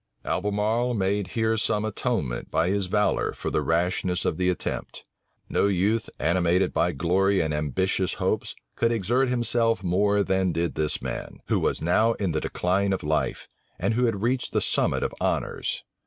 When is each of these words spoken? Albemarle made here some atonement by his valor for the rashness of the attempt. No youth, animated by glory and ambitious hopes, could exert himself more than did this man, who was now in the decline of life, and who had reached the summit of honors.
Albemarle 0.25 0.95
made 0.95 1.27
here 1.27 1.57
some 1.57 1.85
atonement 1.85 2.49
by 2.49 2.69
his 2.69 2.87
valor 2.87 3.33
for 3.33 3.51
the 3.51 3.61
rashness 3.61 4.25
of 4.25 4.37
the 4.37 4.49
attempt. 4.49 5.03
No 5.47 5.67
youth, 5.67 6.09
animated 6.17 6.73
by 6.73 6.91
glory 6.91 7.39
and 7.39 7.53
ambitious 7.53 8.15
hopes, 8.15 8.55
could 8.75 8.91
exert 8.91 9.29
himself 9.29 9.83
more 9.83 10.23
than 10.23 10.51
did 10.51 10.73
this 10.73 11.03
man, 11.03 11.37
who 11.49 11.59
was 11.59 11.83
now 11.83 12.13
in 12.13 12.31
the 12.31 12.41
decline 12.41 12.93
of 12.93 13.03
life, 13.03 13.47
and 13.77 13.93
who 13.93 14.05
had 14.05 14.23
reached 14.23 14.53
the 14.53 14.59
summit 14.61 15.03
of 15.03 15.13
honors. 15.21 15.83